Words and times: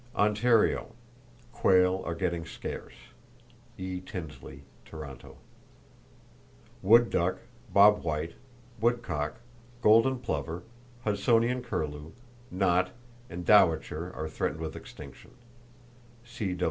Ontario: 0.15 0.95
Quail 1.53 2.01
are 2.07 2.15
getting 2.15 2.43
scarce.—(E. 2.43 4.01
Tinsley, 4.03 4.63
Toronto.) 4.83 5.37
Wood 6.81 7.11
duck, 7.11 7.37
bob 7.71 8.03
white, 8.03 8.33
woodcock, 8.79 9.41
golden 9.83 10.17
plover, 10.17 10.63
Hudsonian 11.05 11.61
curlew, 11.63 12.13
knot 12.49 12.89
and 13.29 13.45
dowitcher 13.45 14.11
[are 14.15 14.27
threatened 14.27 14.59
with 14.59 14.75
extinction. 14.75 15.35